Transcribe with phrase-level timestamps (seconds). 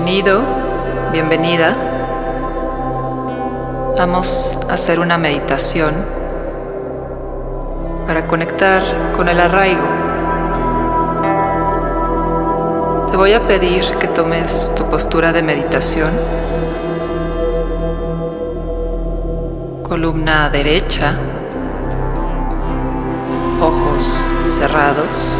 [0.00, 0.42] Bienvenido,
[1.10, 1.76] bienvenida.
[3.98, 5.92] Vamos a hacer una meditación
[8.06, 8.80] para conectar
[9.16, 9.88] con el arraigo.
[13.10, 16.12] Te voy a pedir que tomes tu postura de meditación.
[19.82, 21.14] Columna derecha,
[23.60, 25.36] ojos cerrados.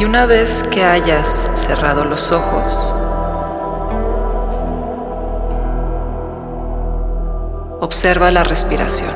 [0.00, 2.94] Y una vez que hayas cerrado los ojos,
[7.80, 9.10] observa la respiración.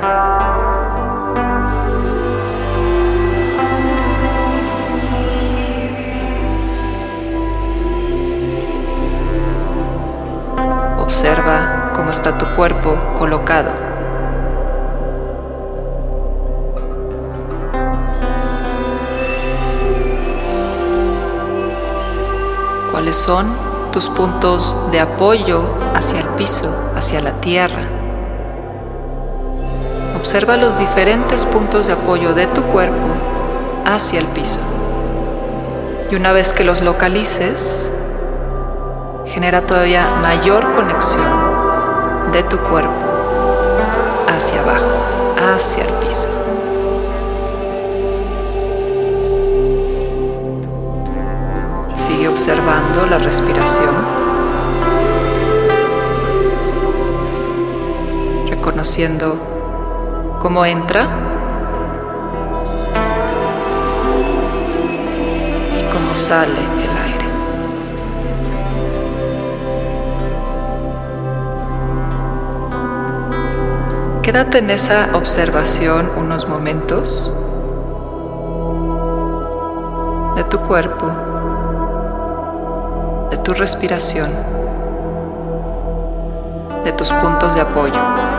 [10.99, 13.84] Observa cómo está tu cuerpo colocado.
[23.15, 23.47] Son
[23.93, 27.83] tus puntos de apoyo hacia el piso, hacia la tierra.
[30.17, 33.09] Observa los diferentes puntos de apoyo de tu cuerpo
[33.85, 34.61] hacia el piso.
[36.11, 37.93] Y una vez que los localices,
[39.27, 43.07] genera todavía mayor conexión de tu cuerpo
[44.29, 44.91] hacia abajo,
[45.55, 46.44] hacia el piso.
[52.29, 53.95] Observando la respiración,
[58.51, 59.39] reconociendo
[60.39, 61.07] cómo entra
[65.79, 67.27] y cómo sale el aire.
[74.23, 77.33] Quédate en esa observación unos momentos
[80.37, 81.34] de tu cuerpo
[83.37, 84.31] tu respiración,
[86.85, 88.34] de tus puntos de apoyo.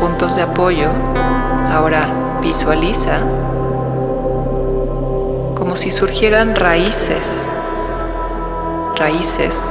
[0.00, 0.88] De apoyo,
[1.70, 3.18] ahora visualiza
[5.54, 7.46] como si surgieran raíces,
[8.96, 9.68] raíces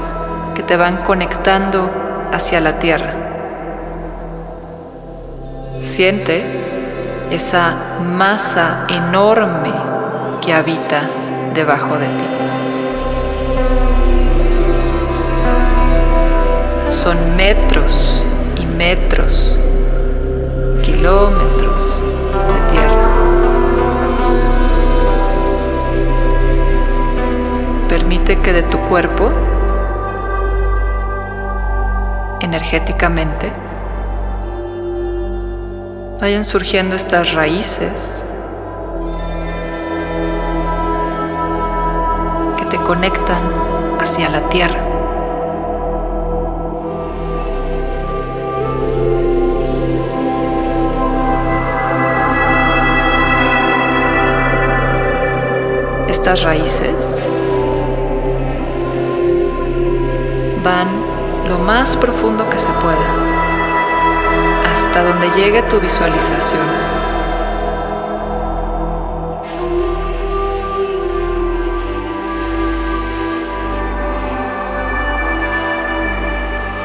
[0.53, 1.90] que te van conectando
[2.31, 3.12] hacia la tierra.
[5.79, 6.46] Siente
[7.31, 9.73] esa masa enorme
[10.41, 11.09] que habita
[11.56, 12.28] debajo de ti.
[16.88, 18.23] Son metros
[18.57, 19.59] y metros
[21.00, 22.04] kilómetros
[22.54, 23.10] de tierra.
[27.88, 29.30] Permite que de tu cuerpo,
[32.41, 33.50] energéticamente,
[36.20, 38.22] vayan surgiendo estas raíces
[42.58, 43.41] que te conectan
[44.02, 44.89] hacia la tierra.
[56.29, 57.23] Estas raíces
[60.64, 60.87] van
[61.47, 63.08] lo más profundo que se pueda,
[64.72, 66.61] hasta donde llegue tu visualización.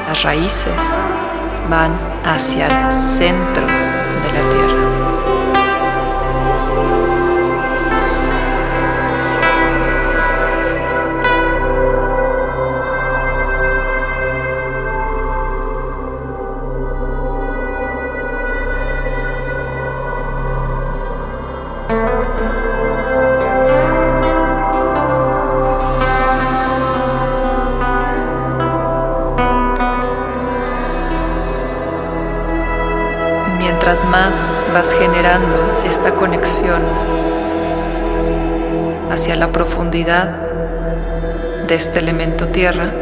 [0.09, 0.73] Las raíces
[1.69, 4.84] van hacia el centro de la tierra.
[33.65, 36.83] Mientras más vas generando esta conexión
[39.11, 40.37] hacia la profundidad
[41.67, 42.93] de este elemento tierra,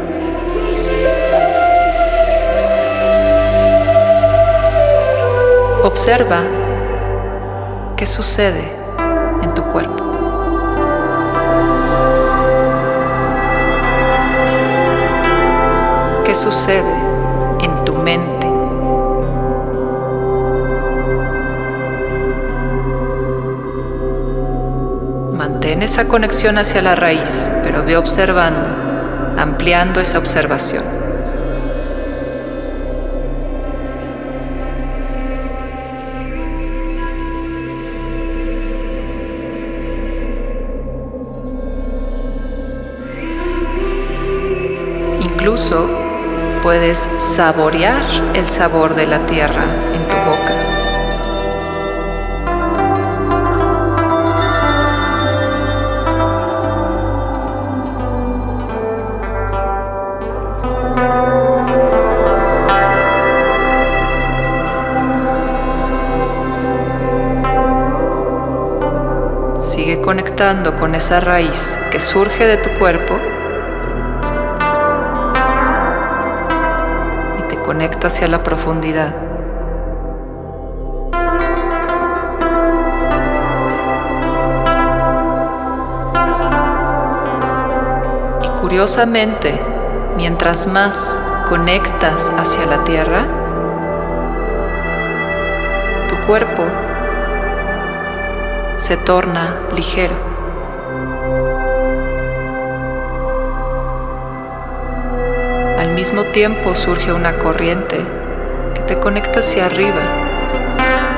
[5.83, 6.43] observa
[7.97, 8.65] qué sucede
[9.41, 10.03] en tu cuerpo.
[16.23, 16.95] ¿Qué sucede
[17.59, 18.32] en tu mente?
[25.73, 28.69] Mantén esa conexión hacia la raíz, pero ve observando,
[29.39, 30.83] ampliando esa observación.
[45.21, 45.89] Incluso
[46.61, 48.05] puedes saborear
[48.35, 49.65] el sabor de la tierra
[49.95, 50.82] en tu boca.
[70.33, 73.19] Conectando con esa raíz que surge de tu cuerpo
[77.37, 79.13] y te conecta hacia la profundidad.
[88.41, 89.59] Y curiosamente,
[90.17, 93.23] mientras más conectas hacia la tierra,
[96.07, 96.63] tu cuerpo
[98.77, 100.15] se torna ligero.
[105.77, 107.97] Al mismo tiempo surge una corriente
[108.73, 110.01] que te conecta hacia arriba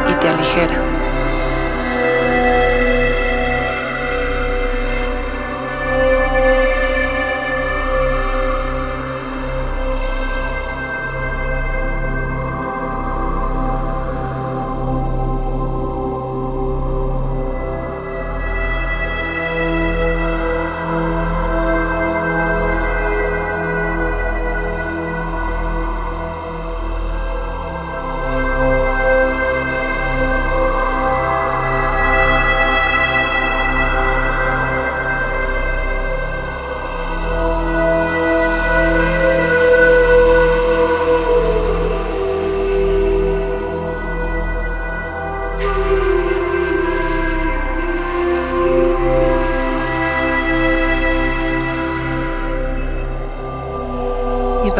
[0.09, 0.94] y te aligera.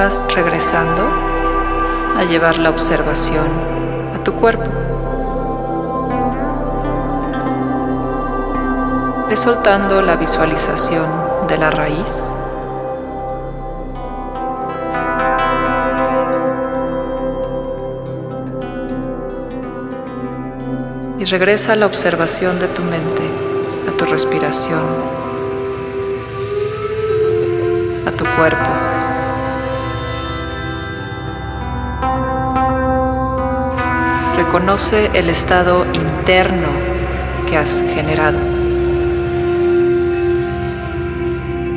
[0.06, 1.02] Regresando
[2.16, 3.48] a llevar la observación
[4.14, 4.70] a tu cuerpo.
[9.28, 11.08] Ve soltando la visualización
[11.48, 12.30] de la raíz.
[21.18, 23.24] Y regresa a la observación de tu mente,
[23.90, 24.84] a tu respiración,
[28.06, 28.85] a tu cuerpo.
[34.36, 36.68] Reconoce el estado interno
[37.48, 38.38] que has generado.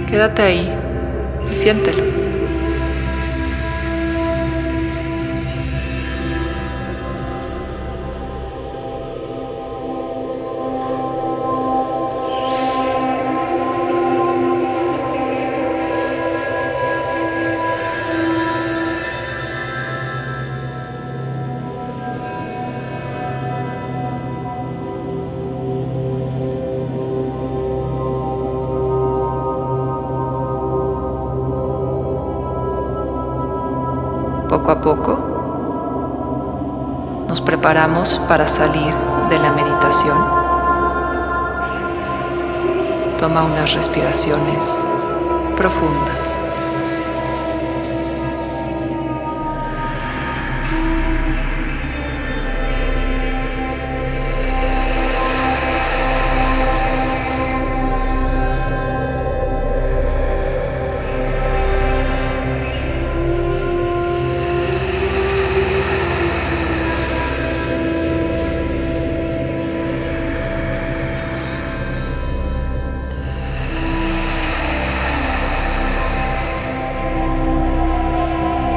[0.08, 0.70] Quédate ahí
[1.50, 2.17] y siéntelo.
[34.48, 35.18] Poco a poco
[37.28, 38.94] nos preparamos para salir
[39.28, 40.16] de la meditación.
[43.18, 44.82] Toma unas respiraciones
[45.54, 46.47] profundas.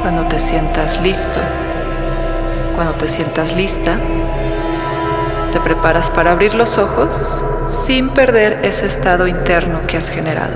[0.02, 1.38] Cuando te sientas listo,
[2.74, 3.96] cuando te sientas lista,
[5.52, 10.54] te preparas para abrir los ojos sin perder ese estado interno que has generado.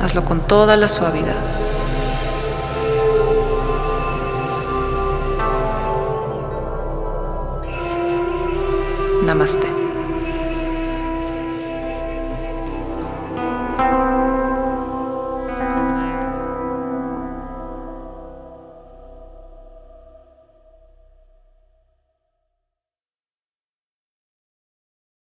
[0.00, 1.34] Hazlo con toda la suavidad.
[9.24, 9.73] Namaste.